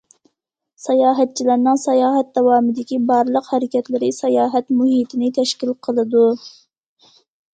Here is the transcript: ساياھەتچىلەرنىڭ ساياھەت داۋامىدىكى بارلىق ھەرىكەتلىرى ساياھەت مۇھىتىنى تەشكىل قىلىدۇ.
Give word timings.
ساياھەتچىلەرنىڭ 0.83 1.75
ساياھەت 1.81 2.31
داۋامىدىكى 2.37 2.97
بارلىق 3.11 3.51
ھەرىكەتلىرى 3.55 4.09
ساياھەت 4.21 4.73
مۇھىتىنى 4.79 5.29
تەشكىل 5.39 5.75
قىلىدۇ. 5.89 6.25